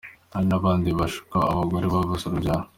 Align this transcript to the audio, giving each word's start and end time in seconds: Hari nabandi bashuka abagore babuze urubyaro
Hari 0.33 0.45
nabandi 0.49 0.89
bashuka 0.99 1.37
abagore 1.51 1.85
babuze 1.93 2.23
urubyaro 2.25 2.63